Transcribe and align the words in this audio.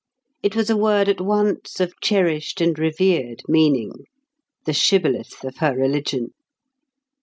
It 0.41 0.55
was 0.55 0.71
a 0.71 0.75
word 0.75 1.09
at 1.09 1.21
once 1.21 1.79
of 1.79 1.93
cherished 2.01 2.59
and 2.59 2.79
revered 2.79 3.43
meaning—the 3.47 4.73
shibboleth 4.73 5.43
of 5.43 5.57
her 5.57 5.75
religion. 5.77 6.31